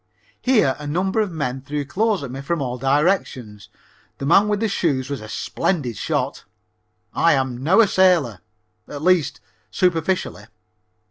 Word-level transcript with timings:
Here 0.41 0.75
a 0.79 0.87
number 0.87 1.21
of 1.21 1.31
men 1.31 1.61
threw 1.61 1.85
clothes 1.85 2.23
at 2.23 2.31
me 2.31 2.41
from 2.41 2.59
all 2.59 2.79
directions. 2.79 3.69
The 4.17 4.25
man 4.25 4.47
with 4.47 4.59
the 4.59 4.67
shoes 4.67 5.11
was 5.11 5.21
a 5.21 5.29
splendid 5.29 5.95
shot. 5.95 6.43
I 7.13 7.33
am 7.33 7.61
now 7.63 7.81
a 7.81 7.87
sailor 7.87 8.39
at 8.87 9.03
least, 9.03 9.41
superficially. 9.69 10.45